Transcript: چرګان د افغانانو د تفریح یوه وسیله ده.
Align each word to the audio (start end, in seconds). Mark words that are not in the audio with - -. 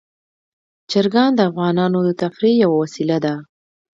چرګان 0.91 1.31
د 1.35 1.39
افغانانو 1.49 1.99
د 2.07 2.09
تفریح 2.21 2.55
یوه 2.63 2.77
وسیله 2.83 3.17
ده. 3.25 3.35